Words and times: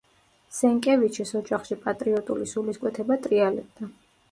სენკევიჩის 0.59 1.33
ოჯახში 1.41 1.77
პატრიოტული 1.85 2.51
სულისკვეთება 2.55 3.21
ტრიალებდა. 3.29 3.95